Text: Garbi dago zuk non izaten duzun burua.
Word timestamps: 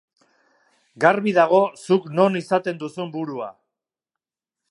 Garbi 1.05 1.33
dago 1.35 1.59
zuk 1.83 2.09
non 2.21 2.39
izaten 2.41 2.81
duzun 2.85 3.13
burua. 3.19 3.51